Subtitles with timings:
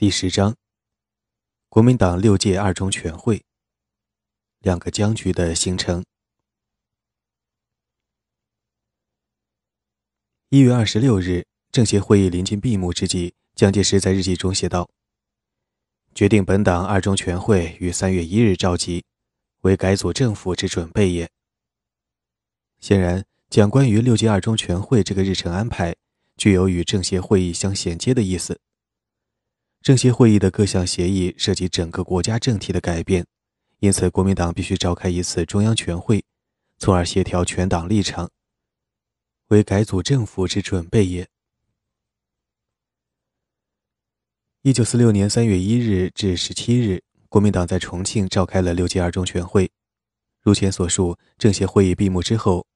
[0.00, 0.54] 第十章，
[1.68, 3.42] 国民党六届二中全会，
[4.60, 6.04] 两个僵局的形成。
[10.50, 14.88] 一月二十六日，政协会议临近闭幕之际，蒋介石在日记中写道
[16.14, 19.04] ：“决定本党二中全会于三月一日召集，
[19.62, 21.28] 为改组政府之准备也。”
[22.78, 25.96] 显然，讲关于六届二中全会这个日程安排，
[26.36, 28.60] 具有与政协会议相衔接的意思。
[29.82, 33.24] 政协会议的各项协议涉及整个国家政体的改变，
[33.78, 36.22] 因此国民党必须召开一次中央全会，
[36.78, 38.30] 从而协调全党立场，
[39.48, 41.26] 为改组政府之准备也。
[44.62, 49.70] 一九四六年三月一日至十七日，国民党在重庆召开了六届二中全会。
[50.42, 52.66] 如前所述，政协会议闭幕之后，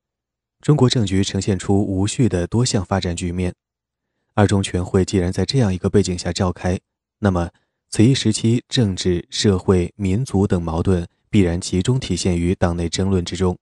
[0.60, 3.52] 中国政局呈现出无序的多项发展局面。
[4.34, 6.80] 二中全会既然在这样一个背景下召开，
[7.24, 7.50] 那么，
[7.88, 13.56] 此一时期政治、社会、民族等矛盾必然集中体现于党内争论之中。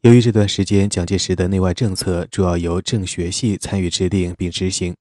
[0.00, 4.96] 由于这段时间蒋介石的内外政策主要由政学系参与制定并执行，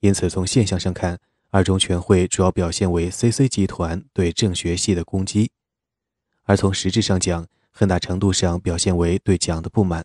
[0.00, 5.46] 因此从现象上看，二中全会主要表现为 CC 集团对政学系的攻击；
[6.42, 10.04] 而从实质上讲，很大程度上表现为对蒋的不满。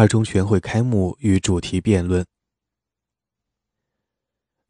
[0.00, 2.24] 二中全会开幕与主题辩论。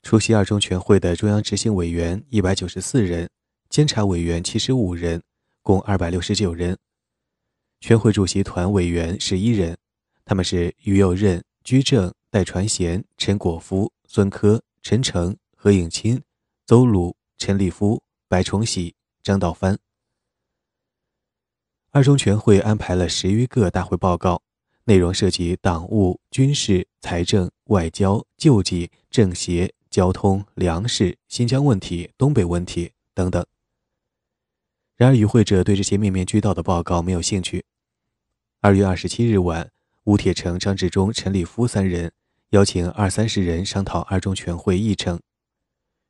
[0.03, 3.31] 出席二中全会的中央执行委员一百九十四人，
[3.69, 5.23] 监察委员七十五人，
[5.63, 6.77] 共二百六十九人。
[7.79, 9.79] 全会主席团委员十一人，
[10.25, 16.21] 他们是于右任、居正、戴传贤、陈果夫、孙科、陈诚、何应钦、
[16.67, 19.79] 邹鲁、陈立夫、白崇禧、张道藩。
[21.93, 24.43] 二中全会安排了十余个大会报告。
[24.91, 33.47] 内容涉及党务、军事、财政、外交、救济、政协、交通、粮食、新疆问题、东北问题等等。
[34.97, 37.65] 然而，与会者对这些面面俱到的报告没有兴趣。
[38.61, 39.71] 二月二十七日晚，
[40.03, 42.11] 吴铁城、张治中、陈立夫三人
[42.49, 45.21] 邀请二三十人商讨二中全会议程。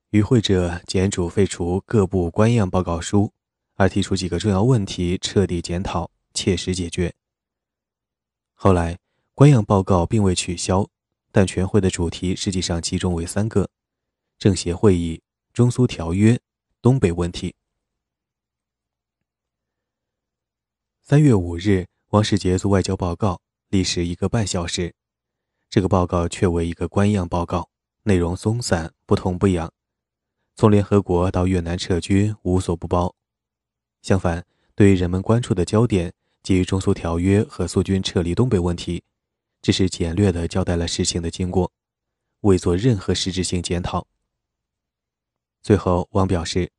[0.08, 3.30] 与会者简主废除各部官样报告书，
[3.74, 7.12] 而提出几个重要问题，彻底检讨，切实解决。
[8.62, 8.98] 后来，
[9.34, 10.86] 官样报告并未取消，
[11.32, 13.70] 但全会的主题实际上集中为三个：
[14.38, 15.22] 政协会议、
[15.54, 16.38] 中苏条约、
[16.82, 17.54] 东北问题。
[21.00, 24.94] 三月五日，王世杰做外交报告，历时一个半小时。
[25.70, 27.70] 这个报告却为一个官样报告，
[28.02, 29.72] 内容松散，不痛不痒。
[30.56, 33.16] 从联合国到越南撤军，无所不包。
[34.02, 34.44] 相反，
[34.74, 36.12] 对于人们关注的焦点。
[36.50, 39.04] 基于中苏条约和苏军撤离东北问题，
[39.62, 41.70] 只是简略地交代了事情的经过，
[42.40, 44.08] 未做任何实质性检讨。
[45.62, 46.72] 最后，王表示：“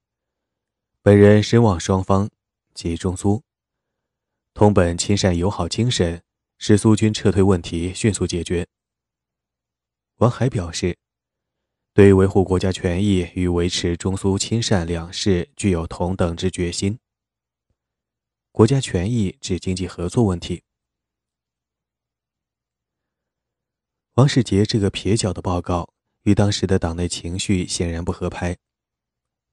[1.02, 2.30] 本人深望双方
[2.74, 3.42] 及中苏
[4.54, 6.22] 同本亲善友好精神，
[6.58, 8.68] 使苏军撤退问题迅速解决。”
[10.20, 10.98] 王海表示
[11.96, 17.00] ：“对维护国家权益与维持中苏亲善两事具有同等之决心。”
[18.52, 20.64] 国家权益指经济合作问题。
[24.16, 28.58] 王世杰这个撇脚的报告与当时的党内情绪显然不合拍。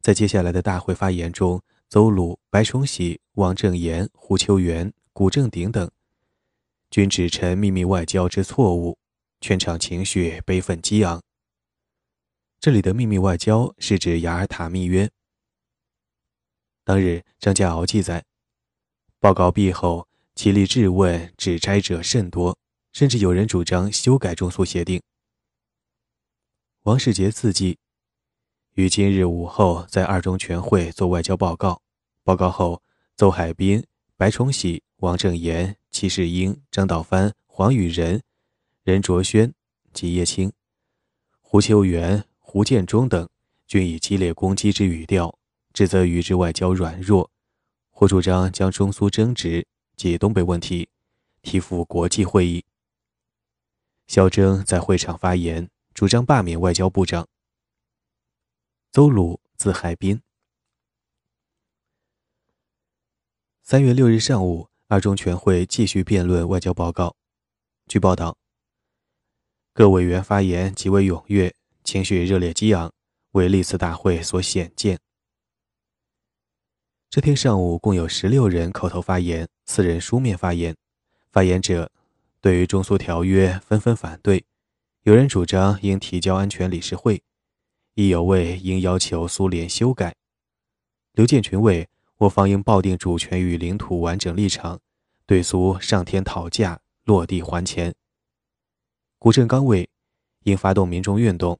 [0.00, 5.88] 在接下来的大会发言中，邹鲁、白崇禧、王正言、胡秋原、古正鼎等
[6.91, 8.98] 均指陈秘密外交之错误，
[9.41, 11.22] 全场情绪悲愤激昂。
[12.58, 15.08] 这里的秘密外交是指雅尔塔密约。
[16.82, 18.25] 当日，张家敖记载。
[19.21, 20.06] 报告毕后，
[20.37, 22.56] 起立质问、指摘者甚多，
[22.93, 25.03] 甚至有人主张修改中苏协定。
[26.84, 27.79] 王世杰自记，
[28.75, 31.83] 于今日午后在二中全会做外交报告。
[32.23, 32.81] 报告后，
[33.17, 33.84] 邹海滨、
[34.17, 38.23] 白崇禧、王正言、戚世英、张道藩、黄宇仁、
[38.85, 39.53] 任卓轩
[39.93, 40.53] 及叶青、
[41.41, 43.29] 胡秋原、胡建中等，
[43.67, 45.37] 均以激烈攻击之语调，
[45.73, 47.29] 指责于之外交软弱。
[47.99, 49.67] 或主张将中苏争执
[49.97, 50.89] 及东北问题
[51.43, 52.65] 提赴国际会议。
[54.06, 57.27] 肖铮在会场发言，主张罢免外交部长。
[58.93, 60.23] 邹鲁，字海滨。
[63.65, 67.17] 三月六日上午，二中全会继续辩论外交报告。
[67.89, 68.39] 据报道，
[69.73, 71.53] 各委员发言极为踊跃，
[71.83, 72.93] 情绪热烈激昂，
[73.33, 75.00] 为历次大会所显见。
[77.10, 80.76] 这天上午，共有十六人口头发言，四人书面发言。
[81.32, 81.90] 发言者
[82.38, 84.44] 对于中苏条约纷纷反对，
[85.05, 87.22] 有人主张应提交安全理事会，
[87.94, 90.14] 亦有为应要求苏联修改。
[91.12, 91.88] 刘建群谓
[92.19, 94.78] 我方应抱定主权与领土完整立场，
[95.25, 97.94] 对苏上天讨价，落地还钱。
[99.19, 99.88] 古振刚谓
[100.43, 101.58] 应发动民众运动。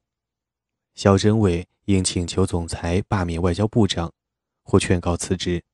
[0.95, 4.13] 肖珍谓应请求总裁罢免外交部长，
[4.69, 5.65] 或劝告辞职。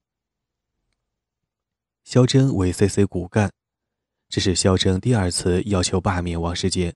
[2.04, 3.50] 肖珍为 CC 骨干，
[4.28, 6.94] 这是肖珍第二次要求罢免王世杰。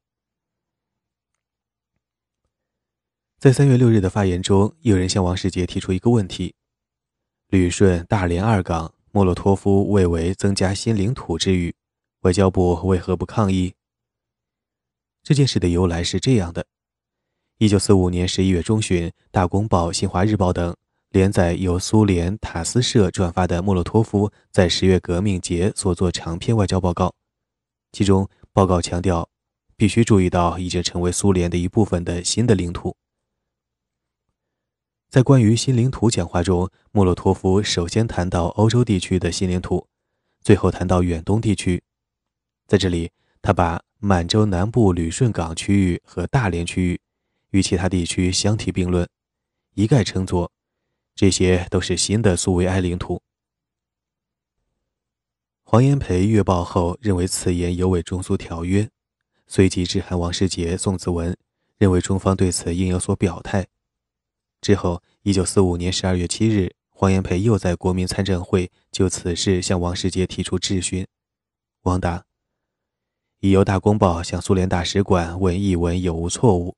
[3.40, 6.54] 在三月六日的发言中，有人向王世杰提出一个问题：
[7.48, 11.74] 旅顺、大连二港，莫洛托夫未为增加新领土之语，
[12.20, 13.74] 外交部为何不抗议？
[15.24, 16.64] 这件事的由来是这样的：
[17.56, 20.76] 一九四五年十一月中旬，《大公报》《新华日报》等
[21.10, 27.14] 连载由苏联塔斯社转发的莫洛托夫在十月革命节所作长篇外交报告，
[27.92, 29.26] 其中报告强调，
[29.74, 32.94] 必须注意到已经成为苏联的一部分的新的领土。
[35.08, 39.88] 在关于新领土讲话中，莫洛托夫首先谈到欧洲地区的新领土，
[40.42, 41.82] 最后谈到远东地区。
[42.66, 43.10] 在这里，
[43.40, 47.00] 他把满洲南部旅顺港区域和大连区域
[47.52, 49.08] 与其他地区相提并论，
[49.72, 50.52] 一概称作
[51.18, 53.20] 这些都是新的苏维埃领土。
[55.64, 58.88] 黄炎培阅报后认为此言有违中苏条约，
[59.48, 61.36] 随即致函王世杰宋子文，
[61.76, 63.66] 认为中方对此应有所表态。
[64.60, 71.04] 之后，一九四五年十二月七日，黄炎培又在国民参政会就此事向王世杰提出质询。
[71.82, 72.24] 王答：
[73.40, 76.76] 已由大公报向苏联大使馆问译文有无错误。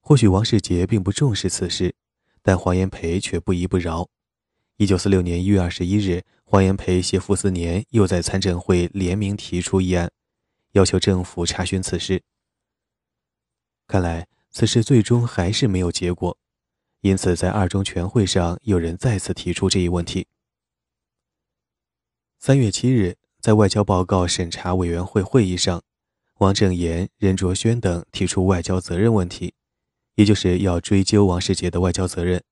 [0.00, 1.92] 或许王世杰并不重视此事，
[2.46, 4.08] 但黄炎培却不依不饶。
[4.76, 10.08] 一九四六年一月二十一日，黄炎培携傅斯年又在参政会联名提出议案，
[10.74, 12.22] 要求政府查询此事。
[13.88, 14.28] 看来。
[14.48, 16.38] 此事最终还是没有结果，
[17.02, 20.28] 因此在二中全会上，有人再次提出这一问题。
[22.38, 25.82] 三月七日，在外交报告审查委员会会议上，
[26.38, 29.52] 王正言、任卓轩等提出外交责任问题，
[30.16, 32.42] 也就是要追究王世杰的外交责任。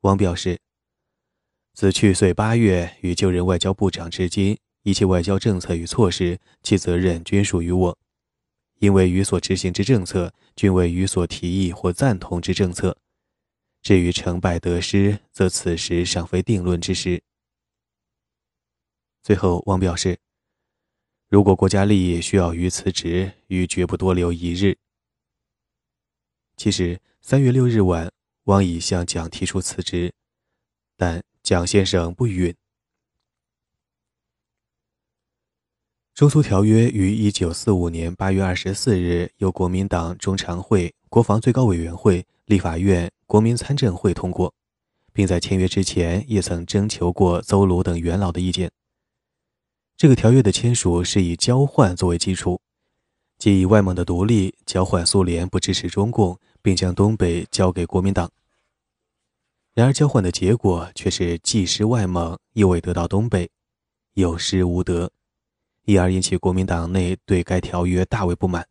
[0.00, 0.58] 王表示
[1.72, 7.98] ：“自去岁八月与就任外交部长至今，一切外交政策与措施，其责任均属于我。”
[8.80, 12.98] 因为与所执行之政策均为与所提议或赞同之政策，
[13.80, 17.22] 至于成败得失，则此时尚非定论之时。
[19.22, 20.18] 最后，王表示，
[21.28, 24.76] 如果国家利益需要于辞职，于绝不多留一日。
[26.56, 28.10] 其实，三月六日晚，
[28.44, 30.12] 王已向蒋提出辞职，
[30.96, 32.54] 但蒋先生不允。
[36.14, 44.54] 中苏条约于一九四五年八月二十四日由国民党中常会、国防最高委员会、立法院、国民参政会通过，
[45.12, 48.70] 并在签约之前也曾征求过邹鲁等元老的意见。
[49.96, 52.60] 这个条约的签署是以交换作为基础，
[53.44, 58.32] 即以外蒙的独立交换苏联不支持中共，并将东北交给国民党。
[59.74, 63.50] 然而，交换的结果却是既失外蒙，又未得到东北，
[64.14, 65.12] 有失无得。
[65.84, 68.66] 因而引起国民党内对该条约大为不满。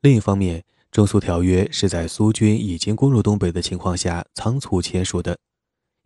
[0.00, 5.38] 另一方面，中苏条约是在苏军已经攻入东北的情况下仓促签署的，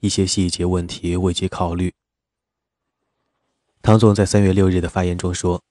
[0.00, 1.94] 一些细节问题未及考虑。
[3.80, 5.62] 唐总在三月六日的发言中说：“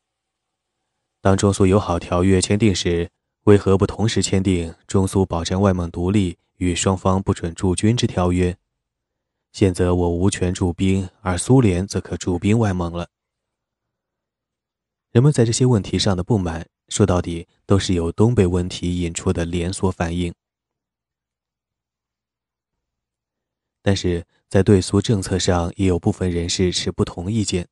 [1.21, 3.09] 当中苏友好条约签订时，
[3.43, 8.57] 为何不同时签订中苏保障外蒙独立与双方不准驻军之条约？”
[9.53, 13.09] 现则我无权驻兵，而苏联则可驻兵外蒙了。
[15.11, 20.33] 人们在这些问题上的不满，说到底都是由东北问题引出的连锁反应。
[23.81, 27.67] 但是在对苏政策上，也有部分人士持不同意见。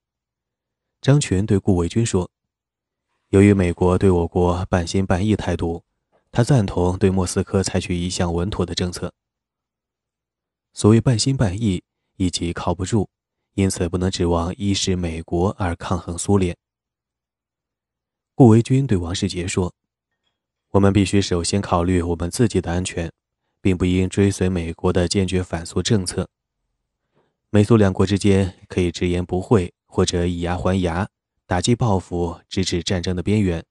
[1.06, 2.32] 张群对顾维钧说
[3.30, 5.84] ：“由于美国对我国半心半意态度，
[6.32, 9.14] 他赞同对莫斯科采取一项稳妥的政策。”
[10.74, 11.84] 所谓半心半意，
[12.16, 13.08] 以及靠不住，
[13.54, 16.58] 因此不能指望依恃美国而抗衡苏联。
[18.34, 19.76] 顾维钧对王世杰说
[20.74, 23.14] ：“我们必须首先考虑我们自己的安全，
[23.62, 26.28] 并不应追随美国的坚决反苏政策。
[27.52, 31.08] 美苏两国之间可以直言不讳，或者以牙还牙，
[31.46, 33.64] 打击报复，直至战争的边缘。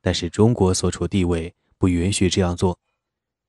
[0.00, 2.78] 但是中国所处地位不允许这样做。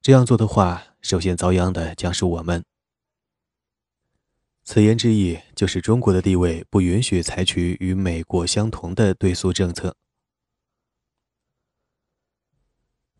[0.01, 2.65] 这样做的话，首先遭殃的将是我们。”
[4.65, 9.95] 此言之意就是中国的地位不允许采取与美国相同的对苏政策。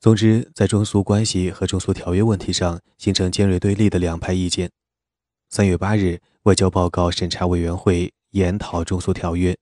[0.01, 4.69] 总之，在中苏关系和中苏条约问题上形成尖锐对立的两派意见。
[5.47, 9.57] 三月八日，外交报告审查委员会研讨中苏条约。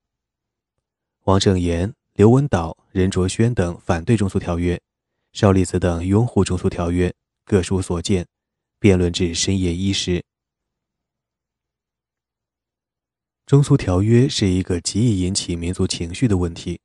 [1.26, 4.82] 王正言、刘文岛、任卓轩等反对中苏条约，
[5.34, 7.14] 邵力子等拥护中苏条约，
[7.46, 8.26] 各抒所见，
[8.80, 10.24] 辩论至深夜一时。
[13.46, 16.80] 中苏条约是一个极易引起民族情绪的问题，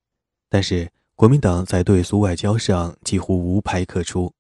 [0.49, 0.91] 但是。
[1.17, 4.35] 国民党在对苏外交上几乎无牌可出，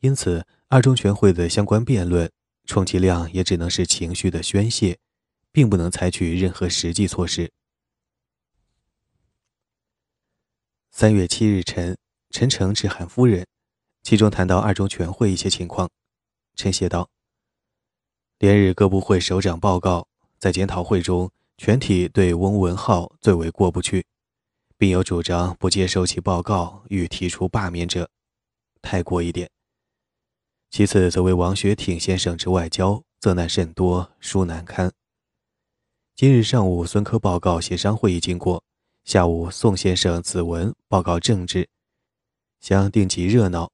[0.00, 2.30] 因此二中全会的相关辩论，
[2.66, 4.98] 充其量也只能是情绪的宣泄，
[5.54, 7.52] 并不能采取任何实际措施。
[10.90, 11.96] 三月七日晨，
[12.30, 13.46] 陈诚致函夫人，
[14.02, 15.88] 其中谈到二中全会一些情况。
[16.56, 17.08] 陈写道
[18.40, 20.08] ：“连日各部会首长报告，
[20.40, 24.04] 在检讨会中，全体对翁文浩最为过不去。”
[24.76, 28.10] 并有主张不接受其报告与提出罢免者，
[28.82, 29.48] 太过一点。
[30.68, 34.92] 其次，则为王学挺先生之外交，责难甚多，书难堪。
[36.16, 38.62] 今日上午孙科报告协商会议经过，
[39.02, 41.68] 下午宋先生子文报告政治，
[42.60, 43.72] 想定极热闹，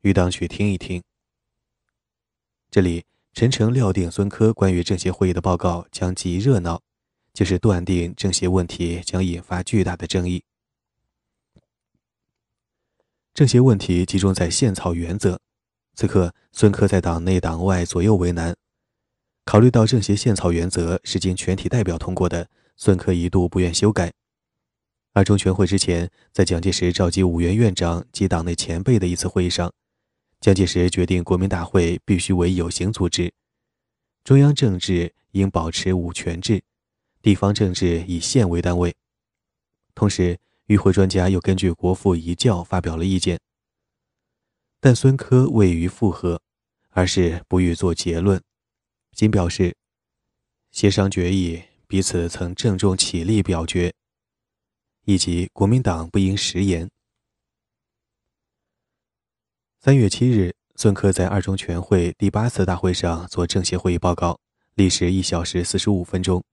[0.00, 1.00] 欲当去听一听。
[2.72, 6.82] 这里陈诚料定孙科关于政协会议的报告将极热闹。
[7.32, 10.42] 就是断定政协问题将引发巨大的争议。
[13.34, 15.38] 政协问题集中在宪草原则，
[15.94, 18.56] 此刻孙科在党内党外左右为难。
[19.46, 24.12] 考虑到政协宪草原则是经全体代表通过的，孙科一度不愿修改。
[25.12, 29.72] 二中全会之前，在蒋介石召集五院院长及党内前辈的一次会议上，
[30.40, 33.32] 蒋介石决定国民大会必须为有形组织，
[34.24, 36.60] 中央政治应保持五权制。
[37.22, 38.94] 地方政治以县为单位，
[39.94, 43.38] 同时与会专家又根据国父遗教发表了意见，
[44.80, 46.42] 但孙科未予附和，
[46.90, 48.42] 而是不予做结论，
[49.16, 49.74] 仅表示
[50.70, 53.94] 协商决议彼此曾郑重起立表决，
[55.06, 56.90] 以及国民党不应食言。
[59.80, 64.38] 三月七日，孙科在二中全会第八次大会上做政协会议报告，
[64.74, 66.44] 历时一小时四十五分钟。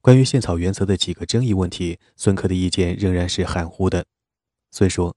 [0.00, 4.04] 关于宪草原则的几个争议问题，孙科的意见仍然是含糊的。
[4.72, 5.14] 孙说：“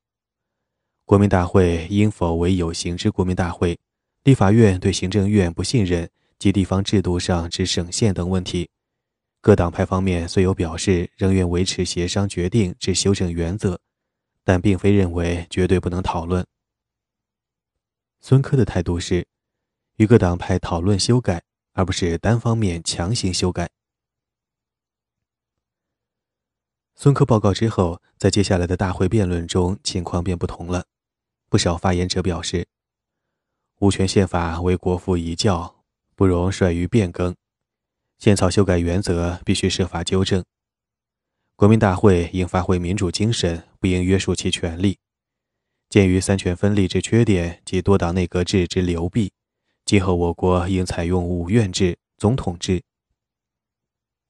[1.03, 3.79] 国民大会应否为有形之国民大会？
[4.21, 6.07] 立法院对行政院不信任
[6.39, 8.69] 及地方制度上之省县等问题，
[9.41, 13.79] 各党派方面虽有表示仍愿维持协商决定之修正原则，
[14.43, 16.45] 但并非认为绝对不能讨论。”
[18.19, 19.27] 孙科的态度是，
[19.97, 23.69] 与各党派讨论修改，而不是单方面强行修改。
[26.95, 30.85] 孙科报告之后，在接下来的大会辩论中，情况便不同了。
[31.47, 32.67] 不少发言者表示，
[33.79, 35.76] 五权宪法为国父遗教，
[36.17, 37.33] 不容率于变更。
[38.19, 40.43] 宪草修改原则必须设法纠正。
[41.55, 44.97] 国民大会应发挥民主精神，不应约束其权力。
[45.89, 49.31] 鉴于三权分立之缺点及多党内阁制之流弊，
[49.85, 52.83] 今后我国应采用五院制、总统制。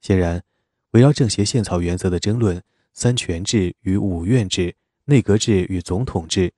[0.01, 0.43] 显然。
[0.91, 2.63] 围绕政协宪草原则的争论，
[2.93, 4.73] 三权制与五院制、
[5.05, 6.53] 内阁制与总统制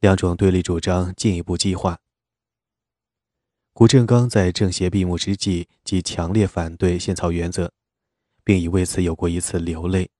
[0.00, 2.00] 两种对立主张进一步激化。
[3.78, 7.70] 谷正刚在政协闭幕之际即强烈反对宪草原则，
[8.42, 10.10] 并已为此有过一次流泪。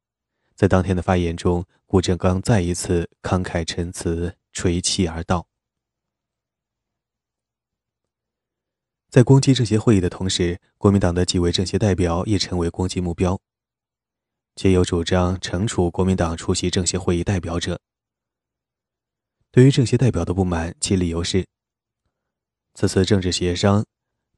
[0.55, 5.49] 在当天的发言中，谷正刚再一次慷慨陈词，垂泣而道。
[9.11, 13.41] 在攻击政协会议的同时，国民党的几位政协代表也成为攻击目标，
[14.55, 17.81] 皆有主张惩处国民党出席政协会议代表者。
[19.51, 21.45] 对于政协代表的不满，其理由是：
[22.79, 23.85] 此次政治协商，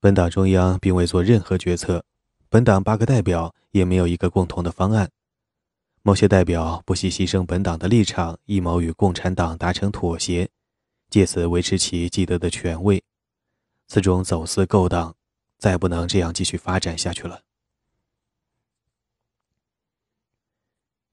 [0.01, 2.03] 本党中央并未做任何决策，
[2.49, 5.11] 本党八个代表也没有一个共同的方案。
[6.01, 10.49] 某些代表不惜牺牲本党的立场，一谋与共产党达成妥协，
[11.11, 13.05] 借此维持其既得的权位。
[13.89, 15.15] 此种走私勾当，
[15.59, 17.43] 再不能这样继续发展下去了。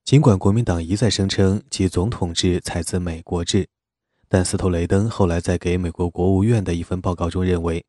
[0.06, 3.68] 尽管国民党一再声称其总统制采自美国制，
[4.30, 7.86] 但斯托雷登后来在给美国国务院的一份报告中认为，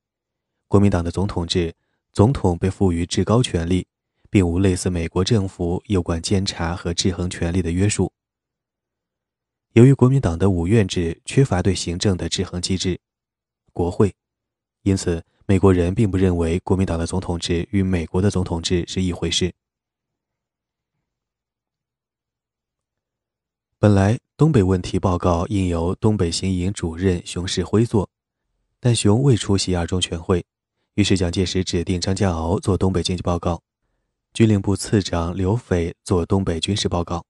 [0.68, 1.74] 国民党的总统制，
[2.12, 3.86] 总统被赋予至高权力，
[4.30, 8.12] 并无类似美国政府有关监察和制衡权力的约束。
[9.72, 13.00] 由于国民党的五院制缺乏对行政的制衡机制，
[13.72, 14.14] 国会。
[14.82, 19.52] 因此，美国人并不认为国民党的总统制与美国的总统制是一回事。
[23.78, 28.08] 本来东北问题报告应由东北行营主任熊式辉做，
[28.78, 30.46] 但熊未出席二中全会，
[30.94, 33.60] 于是蒋介石指定张家敖做东北经济报告，
[34.32, 37.24] 军令部次长刘斐做东北军事报告。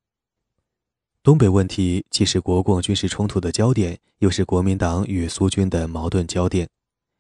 [1.23, 6.69] 东北问题既是国共军事冲突的焦点，又是国民党与苏军的矛盾焦点，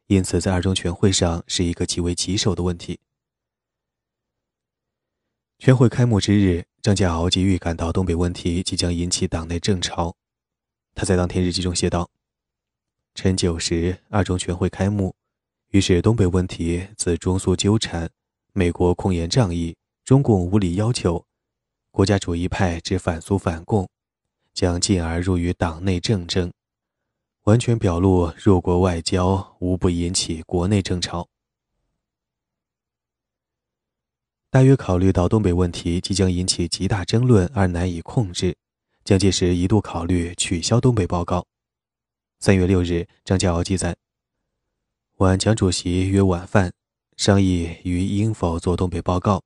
[0.08, 2.98] 因此在二中全会上是一个极为棘手的问题。
[5.58, 6.64] 全会开幕之日。
[6.80, 10.14] 张家敖即预感到东北问题即将引起党内政潮，
[10.94, 12.08] 他在当天日记中写道
[13.14, 15.14] ：“晨九时，二中全会开幕，
[15.70, 18.08] 于是东北问题自中苏纠缠，
[18.52, 21.26] 美国控言仗义，中共无理要求，
[21.90, 23.88] 国家主义派之反苏反共，
[24.54, 26.52] 将进而入于党内政争，
[27.42, 31.28] 完全表露弱国外交无不引起国内政潮。”
[34.50, 38.56] 大约考虑到东北问题即将引起极大争论而难以控制，
[39.04, 41.46] 蒋介石一度考虑取消东北报告。
[42.40, 43.94] 三月六日，张家敖记载：
[45.16, 46.72] 晚蒋主席约晚饭，
[47.18, 49.42] 商议于应否做东北报告。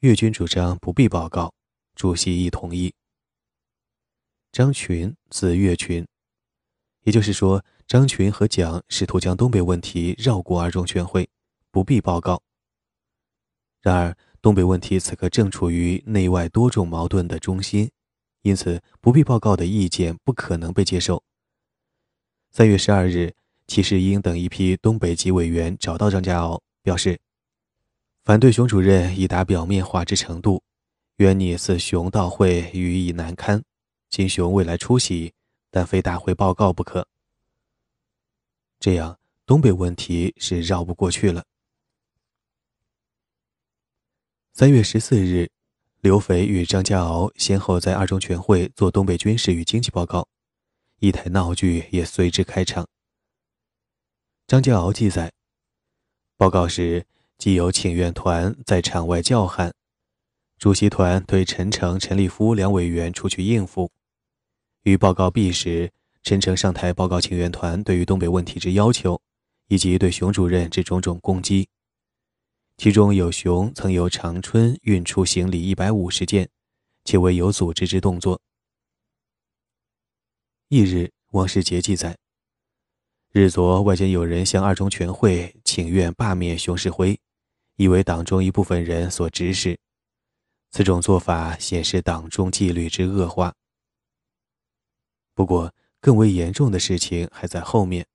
[0.00, 1.52] 粤军主张不必报告，
[1.94, 2.94] 主席亦同意。
[4.50, 6.06] 张群，字岳群，
[7.02, 11.28] 也就是说，张群和蒋试图将东北问题绕过二中全会，
[11.70, 12.42] 不必报告。
[13.86, 17.88] 然而，东北问题此刻正处于内外多种矛盾的中心，
[18.42, 21.22] 因此不必报告的意见不可能被接受。
[22.50, 23.32] 三月十二日，
[23.68, 27.20] 齐世英等一批东北籍委员找到张家敖，表示
[28.24, 30.64] 反对熊主任已达表面化之程度，
[31.18, 33.62] 愿拟似熊到会予以难堪。
[34.10, 35.32] 今熊未来出席，
[35.70, 37.06] 但非大会报告不可。
[38.80, 39.16] 这样，
[39.46, 41.44] 东北问题是绕不过去了。
[44.58, 45.50] 三月十四日，
[46.00, 50.26] 刘斐与张家敖先后在二中全会做东北军事与经济报告，
[50.98, 52.88] 一台闹剧也随之开场。
[54.46, 55.30] 张家敖记载，
[56.38, 57.04] 报告时
[57.36, 59.74] 既有请愿团在场外叫喊，
[60.58, 63.90] 主席团对陈诚、陈立夫两委员出去应付。
[64.84, 69.20] 于报告毕时，陈诚上台报告请愿团对于东北问题之要求，
[69.68, 71.68] 以及对熊主任之种种攻击。
[72.76, 76.48] 其中有熊曾由长春运出行李一百五十件，
[77.04, 78.38] 且为有组织之动作。
[80.68, 82.18] 翌日，王世杰记载：
[83.32, 87.18] 日昨外间有人向二中全会请愿罢免熊式辉，
[87.76, 89.78] 以为党中一部分人所指使。
[90.70, 93.54] 此种做法显示党中纪律之恶化。
[95.34, 98.06] 不过，更为严重的事情还在后面。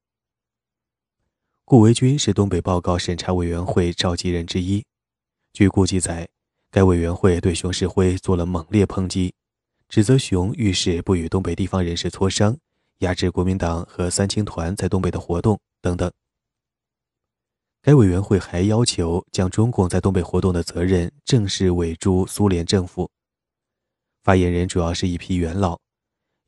[1.72, 4.84] 顾维钧是东北报告审查委员会召集人之一。
[5.54, 6.28] 据顾记载，
[6.70, 9.34] 该委员会对熊式辉做了猛烈抨击，
[9.88, 12.58] 指责熊遇事不与东北地方人士磋商，
[12.98, 16.12] 压制国民党和三青团在东北的活动等等。
[17.82, 23.10] 该委员会还要求将中共在东北活动的责任正式委诸苏联政府。
[24.24, 25.80] 发言人主要是一批元老，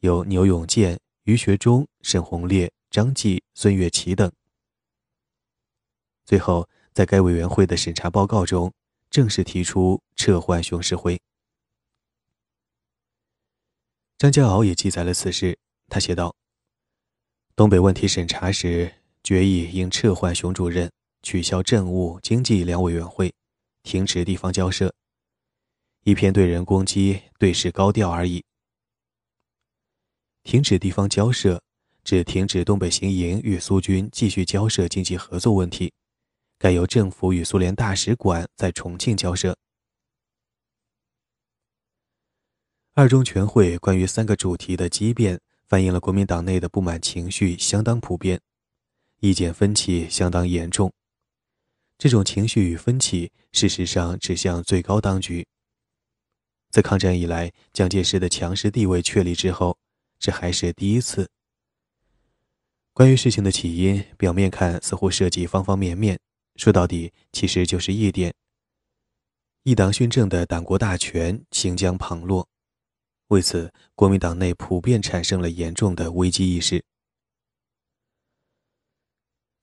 [0.02, 4.30] 有牛永健、于学忠、沈鸿烈、张继、孙岳祺等。
[6.26, 8.74] 最后，在该委员会的审查报告中，
[9.10, 11.20] 正式提出撤换熊式辉。
[14.18, 15.58] 张家敖也记载了此事，
[15.90, 16.34] 他写道
[17.58, 20.90] ：“东北问题审查时，决议应撤换熊主任，
[21.22, 23.34] 取消政务、经济两委员会，
[23.84, 24.96] 停止地方交涉。
[26.06, 28.46] 一篇对人攻击、对事高调而已。
[30.44, 31.62] 停止地方交涉，
[32.04, 35.94] 指停止东北行营与苏军继续交涉经济合作问题。”
[36.64, 39.58] 该由政府与苏联大使馆在重庆交涉。
[42.94, 48.40] 二中全会关于三个主题的激辩，反映了国民党内的不满情绪相当普遍，
[49.20, 50.94] 意见分歧相当严重。
[51.98, 55.46] 这种情绪与分歧，事实上指向最高当局。
[56.70, 59.78] 自抗战以来，蒋介石的强势地位确立之后，
[60.18, 61.30] 这还是第一次。
[62.94, 66.18] 关于事情的起因，表面看似乎涉及方方面面。
[66.56, 68.34] 说到底，其实就是一点：
[69.64, 72.48] 一党训政的党国大权行将旁落。
[73.28, 76.84] 为此，国民党内普遍产生了严重的危机意识。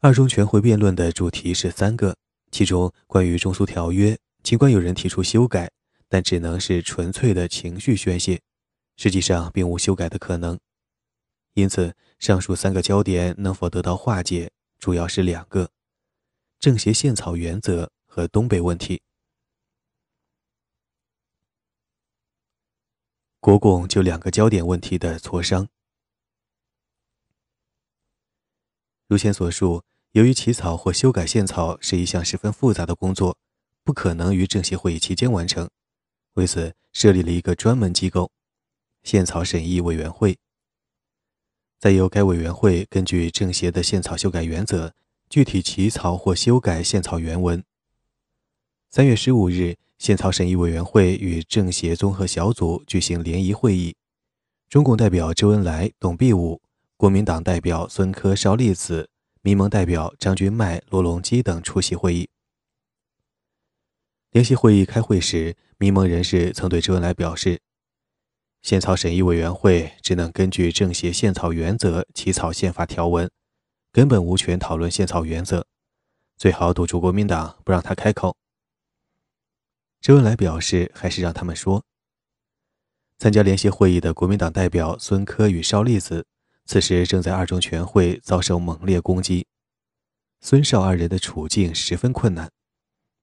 [0.01, 2.17] 二中全会辩论的主题是三个，
[2.51, 5.71] 其中关于中苏条约，尽管有人提出修改，
[6.09, 8.41] 但只能是纯粹的情绪宣泄，
[8.97, 10.59] 实际上并无修改的可能。
[11.53, 15.71] 因此，上述三个焦点能否得到化解，主要是两个。
[16.61, 19.01] 政协宪草原则和东北问题。
[23.41, 25.69] 国共就两个焦点问题的磋商。
[29.07, 33.39] 如前所述，由于起草或修改宪草是一项十分复杂的工作，
[33.83, 35.71] 不可能于政协会议期间完成，
[36.35, 38.31] 为此设立了一个专门机构——
[39.03, 40.39] 宪草审议委员会。
[41.79, 44.95] 再由该委员会根据政协的宪草修改原则，
[45.31, 47.65] 具体起草或修改宪草原文。
[48.91, 49.77] 三月十五日。
[50.01, 53.95] 宪草审议委员会与政协综合小组举行联谊会议，
[54.67, 56.63] 中共代表周恩来、董必武，
[56.97, 59.11] 国民党代表孙科、邵力子，
[59.43, 62.31] 民盟代表张君迈、罗隆基等出席会议。
[64.31, 67.61] 联席会议开会时，民盟人士曾对周恩来表示，
[68.63, 73.31] 宪草审议委员会只能根据政协宪草原则起草宪法条文，
[73.93, 75.67] 根本无权讨论宪草原则，
[76.37, 78.37] 最好堵住国民党，不让他开口。
[80.01, 81.85] 周恩来表示，还是让他们说。
[83.19, 86.25] 参加联席会议的国民党代表孙科与邵力子，
[86.67, 89.49] 此时正在二中全会遭受猛烈攻击。
[90.41, 92.49] 孙邵二人的处境十分困难，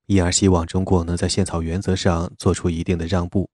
[0.08, 3.50] 因而希望中共能在宪草原则上做出一定的让步。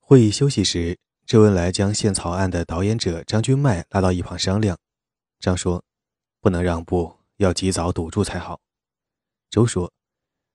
[0.00, 4.78] 会议休息时，周恩来将宪草案的导演者张君迈拉到一旁商量。
[5.44, 5.84] 张说
[6.40, 8.58] ：“不能让步，要及早堵住才好。”
[9.50, 9.92] 周说。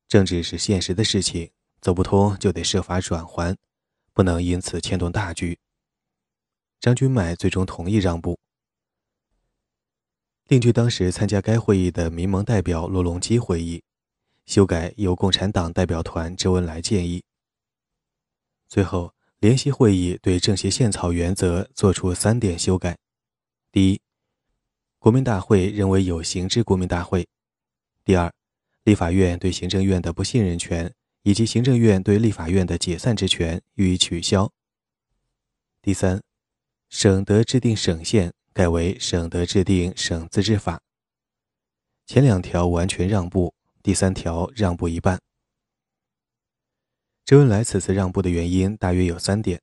[0.07, 3.55] 政治是现实的事情，走不通就得设法转还，
[4.11, 5.59] 不能因此牵动大局。
[6.79, 8.39] 张君迈最终同意让步。
[10.47, 13.83] 另据当时参加该会议的民盟代表罗隆基回忆，
[14.47, 17.23] 修改由共产党代表团周恩来建议。
[18.67, 22.97] 最后，联席会议对政协宪草原则作出三点修改：
[23.71, 24.01] 第一，
[24.99, 27.23] 国民大会认为有形之国民大会；
[28.03, 28.29] 第二，
[28.83, 34.51] 立法院对行政院的不信任权，以及行政院对立法院的解散之权予以取消。
[35.81, 36.21] 第三，
[36.89, 40.81] 省得制定省宪，改为省得制定省自治法。
[42.05, 45.17] 前两条完全让步，第三条让步一半。
[47.23, 49.61] 周恩来此次让步的原因大约有三点。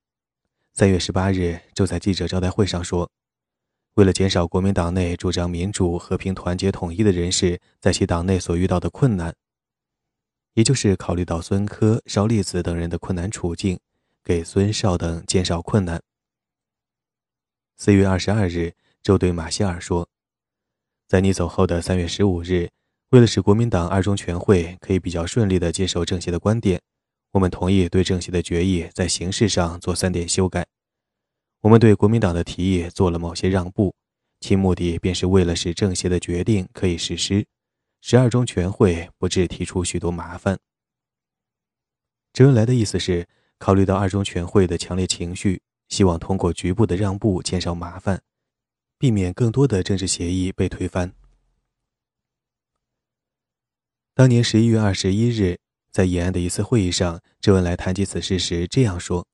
[0.73, 3.11] 三月十八日，就在记者招待会上说。
[3.97, 9.35] 为了减少国民党内主张民主、和平、团结、统一的人士在其党内所遇到的困难，
[10.53, 13.81] 也就是考虑到孙科、邵力子等人的困难处境，
[14.23, 16.03] 给孙邵等减少困难。
[17.79, 20.07] 四月二十二日，周对马歇尔说
[21.09, 22.69] ：“在你走后的三月十五日，
[23.13, 26.83] 为了使国民党二中全会可以比较顺利地接受政协的观点，
[27.33, 30.67] 我们同意对政协的决议在形式上做三点修改。”
[31.67, 33.93] 我们对国民党的提议做了某些让步，
[34.39, 37.45] 其目的便是为了使政协的决定可以实施，
[38.01, 40.57] 十二中全会不致提出许多麻烦。
[42.33, 43.27] 周恩来的意思是，
[43.59, 48.23] 考虑到二中全会的强烈情绪，希望通过局部的让步减少麻烦，
[48.97, 51.13] 避免更多的政治协议被推翻。
[54.15, 55.59] 当年十一月二十一日，
[55.91, 59.27] 在延安的一次会议上，周恩来谈及此事时这样说。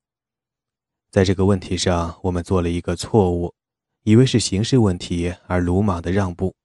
[1.13, 3.55] 在这个问题上，我们做了一个错误，
[4.03, 6.57] 以为是形式问题而鲁莽的让步。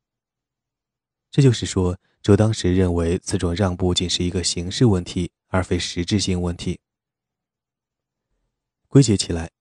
[1.30, 6.80] 这就是说，周当时认为此种让步仅是一个形式问题，而非实质性问题。
[8.88, 9.52] 归结起来，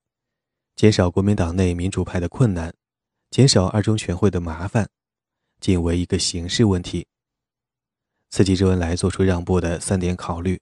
[0.77, 2.72] 减少国民党内民主派的困难，
[3.29, 4.88] 减少二中全会的麻烦，
[5.59, 7.09] 仅为一个形式问题。
[8.31, 10.61] 刺激周恩来做出让步的三点考虑。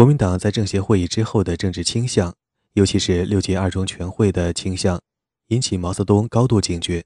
[0.00, 2.34] 国民党在政协会议之后的政治倾向，
[2.72, 4.98] 尤其是六届二中全会的倾向，
[5.48, 7.04] 引起毛泽东高度警觉。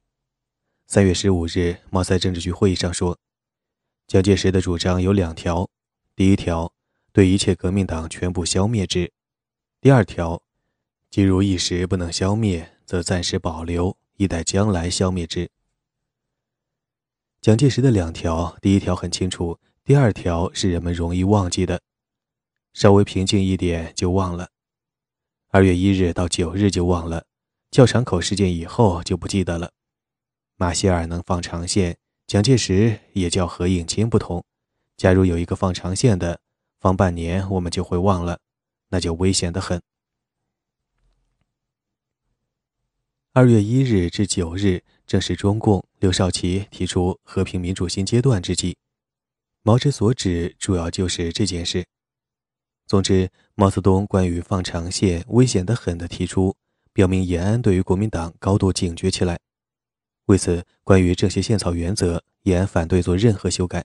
[0.86, 3.18] 三月十五日，毛在政治局会议上说
[4.06, 5.68] ：“蒋介石的主张有两条，
[6.14, 6.72] 第一条，
[7.12, 9.08] 对一切革命党全部消灭之；
[9.80, 10.40] 第二条，
[11.10, 15.50] 既如一时不能消灭，则暂时保留，以待将来消灭之。”
[17.42, 21.82] 蒋介石的两条，第一条很清楚，第二条是人们容易忘记的。
[22.74, 24.50] 稍微平静一点就忘了，
[25.50, 27.24] 二月一日到九日就忘了，
[27.70, 29.70] 教场口事件以后就不记得了。
[30.56, 34.44] 马歇尔能放长线，蒋介石也叫何应钦不同。
[34.96, 36.40] 假如有一个放长线的，
[36.80, 38.40] 放半年我们就会忘了，
[38.88, 39.80] 那就危险的很。
[43.32, 48.76] 二月一日至九日正是中共刘少奇提出和平民主新阶段之际，
[49.62, 51.86] 毛之所指主要就是这件事。
[52.86, 56.54] 总之，毛泽东关于放长线、危险的很的提出，
[56.92, 59.40] 表明延安对于国民党高度警觉起来。
[60.26, 63.84] 为此，关于这些宪草原则，延安反对做任何修改。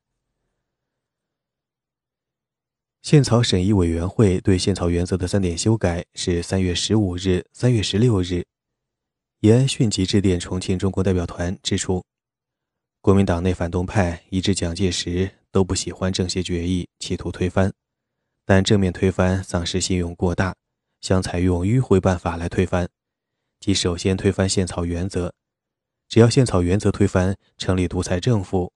[3.01, 8.45] 宪草审议委员会对宪草原则的三点修改是三月十五日、三月十六日。
[9.39, 12.03] 延安迅即致电重庆中国代表团，指出，
[12.99, 17.73] 国民党内反动派以至蒋介石都不喜欢政协决议，企图推翻，
[18.49, 20.55] 但正面推翻丧失信用过大，
[21.01, 22.89] 想采用迂回办法来推翻，
[23.59, 25.31] 即首先推翻宪草原则。
[26.07, 28.73] 只要宪草原则推翻，成立独裁政府，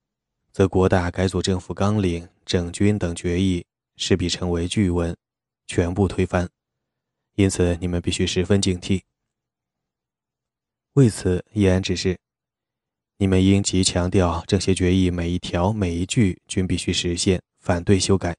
[0.51, 5.17] 则国大改组政府纲领、整军等决议势必成为巨文，
[5.65, 6.47] 全部推翻。
[7.33, 9.01] 因此，你们必须十分警惕。
[10.93, 12.19] 为此，延安指示，
[13.17, 18.35] 你们应急强调政协决议每一条每一句均必须实现，反对修改。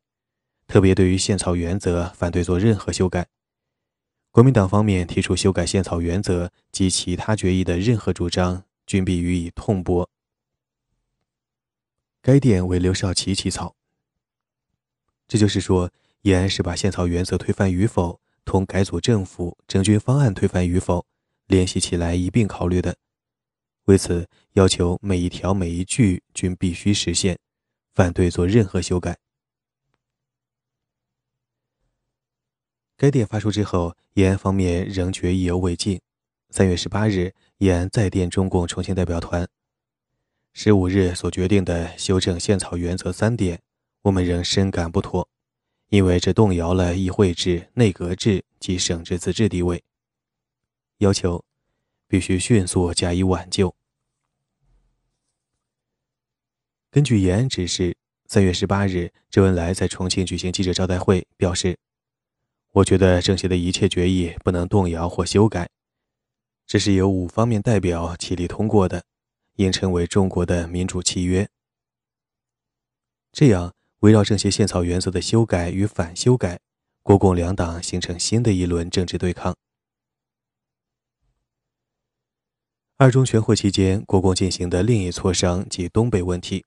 [0.74, 3.28] 特别对于宪草原则，反对做任何修改。
[4.32, 10.10] 国民党方面提出修改宪草原则及其他决议的任何主张，均必予以痛驳。
[12.20, 13.76] 该点为刘少奇起草。
[15.28, 21.06] 这就是说，延安是把宪草原则推翻与否，同改组政府、整军方案推翻与否。
[21.46, 22.96] 联系起来一并考虑的，
[23.84, 27.38] 为此要求每一条每一句均必须实现，
[27.94, 29.16] 反对做任何修改。
[32.96, 36.00] 该电发出之后，延安方面仍觉意犹未尽。
[36.50, 39.48] 三月十八日，延安再电中共重庆代表团，
[40.52, 43.60] 十五日所决定的修正宪草原则三点，
[44.02, 45.28] 我们仍深感不妥，
[45.88, 49.82] 因为这动摇了议会制、内阁制及省制自治地位。
[50.98, 51.44] 要求
[52.06, 53.74] 必须迅速加以挽救。
[56.92, 61.76] 根据延安指示，三月十八日，周恩来在重庆举行记者招待会，表示
[62.74, 65.70] ：“我觉得政协的一切决议不能动摇或修改，
[66.66, 69.04] 这是由五方面代表起立通过的，
[69.54, 71.48] 应称为中国的民主契约。”
[73.30, 76.58] 这样，围绕政协宪草原则的修改与反修改，
[77.04, 79.54] 国共两党形成新的一轮政治对抗。
[82.96, 86.64] 二中全会期间，国共进行的另一磋商即东北问题。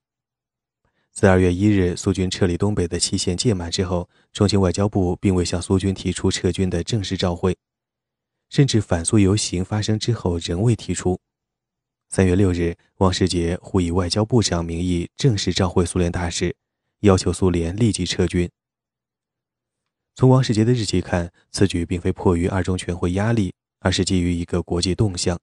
[1.20, 7.58] 自二月一日苏军撤离东北的期限届满之后，重庆外交部并未向苏军提出撤军的正式照会，
[8.52, 11.20] 甚至反苏游行发生之后仍未提出。
[12.10, 16.56] 三月六日，王世杰呼以外交部长名义正式召会苏联大使，
[17.00, 18.48] 要求苏联立即撤军。
[20.14, 25.40] 从王世杰的日记看，此举并非迫于二中全会压力，而是基于一个国际动向。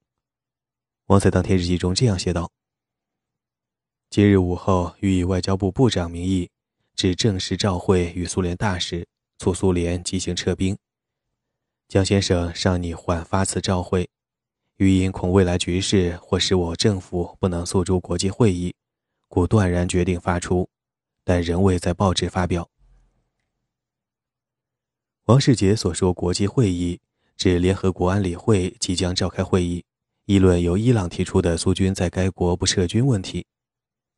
[1.07, 2.53] 王在当天日记中这样写道
[4.14, 6.48] ：“今日午后，欲以外交部部长名义，
[6.94, 10.79] 致正式召会与苏联大使，促苏联即行撤兵。
[11.88, 14.09] 蒋先生尚拟缓发此召会，
[14.77, 18.77] 余因恐未来局势或使我政府不能诉诸国际会议，
[19.27, 20.68] 故断然决定发出，
[21.24, 22.70] 但仍未在报纸发表。”
[25.27, 27.00] 王世杰所说国际会议，
[27.37, 29.85] 指联合国安理会即将召开会议。
[30.27, 33.44] 议论由伊朗提出的苏军在该国不撤军问题。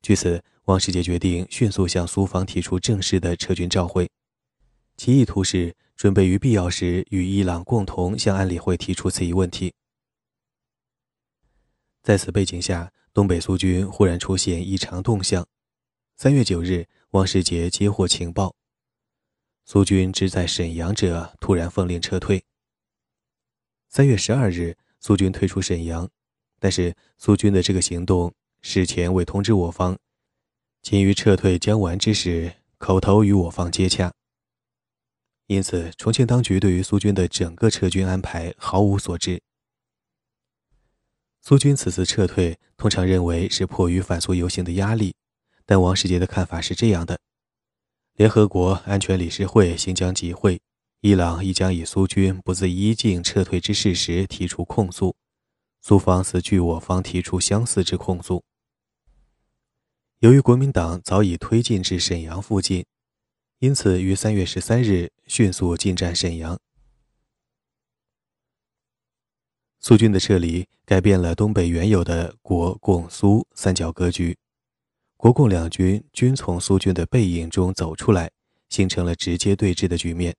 [0.07, 4.09] 据此，王世杰决定迅速向苏方提出正式的撤军召会，
[4.95, 9.73] 其意图是准备于必要时与伊朗共同向安理会提出此一问题。
[12.03, 15.45] 在此背景下，东北苏军忽然出现异常动向。
[16.15, 18.55] 三月九日，王世杰接获情报，
[19.65, 22.45] 苏军之在沈阳者突然奉令撤退。
[23.89, 24.77] 三月十二日。
[25.01, 26.09] 苏军退出沈阳，
[26.59, 28.33] 但是苏军的这个行动
[28.69, 29.97] 事前未通知我方，
[30.81, 34.11] 仅于撤退将完之时口头与我方接洽。
[35.45, 39.41] 因此，重庆当局对于苏军的整个撤军安排毫无所知。
[41.41, 45.15] 苏军此次撤退，通常认为是迫于反苏游行的压力，
[45.65, 47.17] 但王世杰的看法是这样的：
[48.15, 50.59] 联合国安全理事会新疆集会。
[50.99, 55.15] 伊朗亦将以苏军不自伊境撤退之事实提出控诉，
[55.79, 58.43] 苏方似据我方提出相似之控诉。
[60.19, 62.83] 由于国民党早已推进至沈阳附近，
[63.59, 66.59] 因此于三月十三日迅速进占沈阳。
[69.79, 74.35] 苏军的撤离改变了东北原有的国共苏三角格局，
[75.17, 78.31] 国共两军均从苏军的背影中走出来，
[78.69, 80.35] 形成了直接对峙的局面。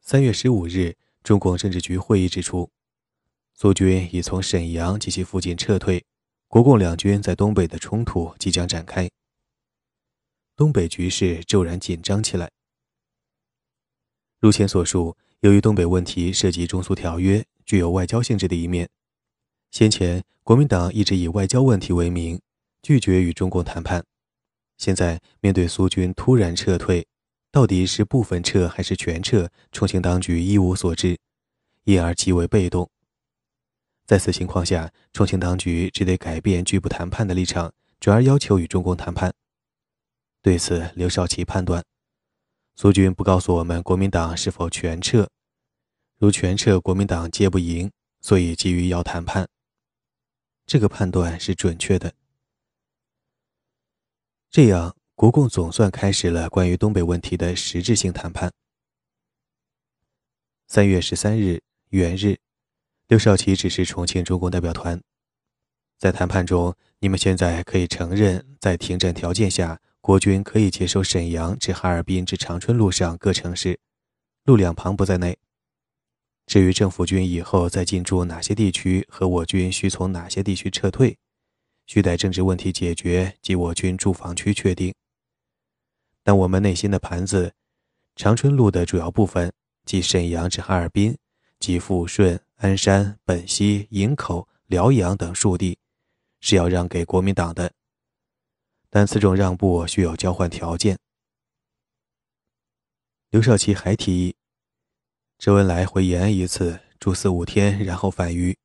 [0.00, 2.70] 三月十五日，中共政治局会议指出，
[3.54, 6.04] 苏军已从沈阳及其附近撤退，
[6.48, 9.10] 国共两军在东北的冲突即将展开。
[10.54, 12.50] 东北局势骤然紧张起来。
[14.38, 18.88] 如前所述，由于东北问题涉及中苏条约，具有外交性质的一面，
[19.70, 22.40] 先前国民党一直以外交问题为名，
[22.80, 24.04] 拒绝与中共谈判。
[24.78, 27.06] 现在面对苏军突然撤退，
[27.50, 29.50] 到底是部分撤还是全撤？
[29.72, 31.18] 重庆当局一无所知，
[31.84, 32.88] 因而极为被动。
[34.06, 39.34] 在此情况下，重庆当局只得改变拒不谈判的立场，转而要求与中共谈判。
[40.40, 41.84] 对此，刘少奇判断，
[42.76, 45.28] 苏军不告诉我们国民党是否全撤，
[46.18, 47.90] 如全撤，国民党接不赢，
[48.20, 49.48] 所以急于要谈判。
[50.64, 52.14] 这个判断是准确的。
[54.48, 58.52] 这样，国共总算开始了关于东北问题的实质性谈判。
[60.68, 62.38] 三月十三日，元日，
[63.08, 65.00] 刘少奇只是重庆中共代表团，
[65.96, 73.78] 在谈判中，你们现在可以承认，在停战条件下，国军可以接收沈阳至哈尔滨至长春路上各城市，
[74.42, 75.38] 路两旁不在内。
[76.46, 81.16] 至于政府军以后再进驻哪些地区和我军需从哪些地区撤退，
[81.86, 84.92] 需待政治问题解决及我军驻防区确定。
[86.24, 87.52] 但我们内心的盘子，
[88.16, 89.52] 长春路的主要部分
[89.84, 91.16] 即沈阳至哈尔滨
[91.60, 95.78] 及抚顺、鞍山、本溪、营口、辽阳等数地，
[96.40, 97.70] 是要让给国民党的。
[98.88, 100.98] 但此种让步需要交换条件。
[103.28, 104.36] 刘少奇还提议。
[105.38, 108.56] 周恩来回延安一次，住四五天，然后返渝。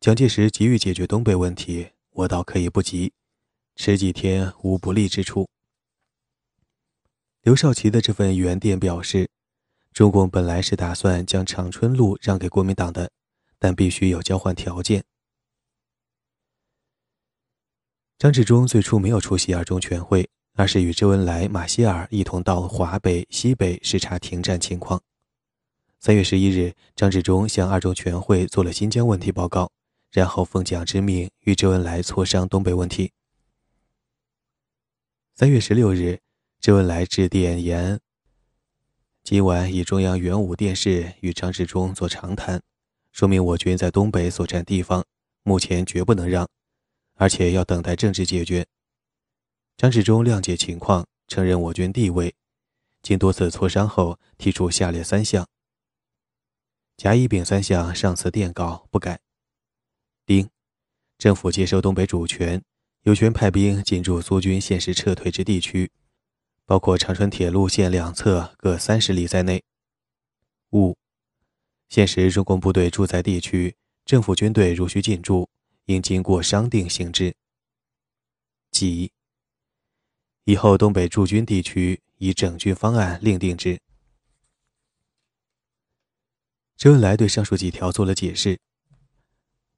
[0.00, 3.12] 蒋介石急于解决东北问题，我倒可以不急，
[3.76, 5.48] 迟几天无不利之处。
[7.42, 9.30] 刘少奇的这份原电表示，
[9.92, 13.12] 中共本来是打算将长春路让给国民党的，
[13.58, 15.04] 但必须有交换条件。
[18.18, 25.02] 张治中最初没有出席二中全会，而是与周恩来、马歇尔一同到华北、西北视察停战情况。
[26.00, 29.70] 三月十一日，张治中向二中全会做了新疆问题报告，
[30.12, 33.12] 然后奉蒋之命与周恩来磋商东北问题。
[35.34, 36.20] 三月十六日，
[36.60, 38.00] 周恩来致电延安，
[39.22, 42.62] 今晚以中央元武电视与张治中做长谈，
[43.16, 45.02] 说明我军在东北所占地方，
[45.42, 46.46] 目前绝不能让，
[47.14, 48.66] 而且要等待政治解决。
[49.78, 52.34] 张治中谅解情况，承认我军地位，
[53.00, 55.48] 经多次磋商后，提出下列三项。
[56.98, 59.18] 甲、乙、丙三项上次电稿不改。
[60.26, 60.50] 丁，
[61.16, 62.62] 政府接收东北主权，
[63.04, 65.90] 有权派兵进驻苏军现时撤退之地区，
[66.66, 69.64] 包括长春铁路线两侧各三十里在内。
[70.72, 70.94] 戊，
[71.88, 75.48] 现时中共部队驻在地区，政府军队如需进驻，
[75.86, 77.34] 应经过商定行之。
[78.70, 79.12] 即，
[80.44, 83.80] 以后东北驻军地区以整军方案另定之。
[86.76, 88.58] 周恩来对上述几条做了解释。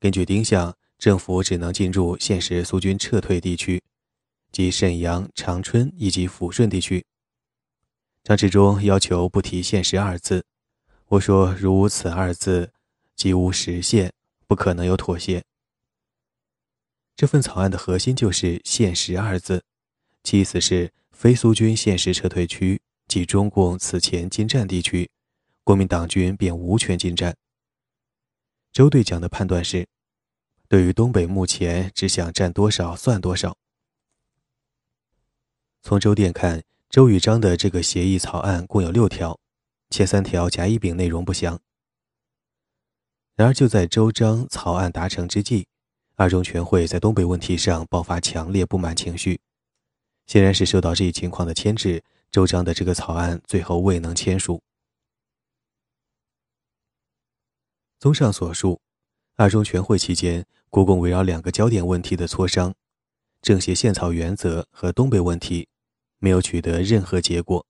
[0.01, 3.83] 根据丁项，政府只能进入现时苏军撤退地区，
[4.51, 7.05] 即沈阳、长春以及抚顺地区。
[8.25, 10.45] 张治中要求不提“现实”二字，
[11.09, 12.71] 我说如此二字，
[13.17, 14.13] 即无实现，
[14.47, 15.43] 不可能有妥协。
[17.17, 19.65] 这份草案的核心就是“现实”二字，
[20.23, 25.11] 其意思是非苏军现实撤退区，即中共此前进占地区。
[25.65, 27.35] 国民党军便无权进占。
[28.71, 29.89] 周队长的判断是，
[30.69, 33.57] 对于东北目前只想占多少算多少。
[35.81, 39.41] 从周电看，周与章的这个协议草案共有六条，
[39.91, 41.61] 前三条甲乙丙内容不详。
[43.37, 45.69] 然而就在周章草案达成之际，
[46.17, 49.41] 二中全会在东北问题上爆发强烈不满情绪，
[50.27, 54.61] 显然是受到这一情况的牵制，周章的这个草案最后未能签署。
[58.01, 58.81] 综上所述，
[59.37, 62.75] 二中全会期间，国共围绕两个焦点问题的磋商——
[63.41, 65.69] 政协宪草原则和东北问题，
[66.19, 67.65] 没有取得任何结果。